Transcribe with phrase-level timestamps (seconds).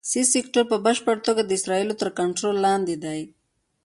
[0.09, 3.19] سي سیکټور په بشپړه توګه د اسرائیلو تر کنټرول لاندې دی.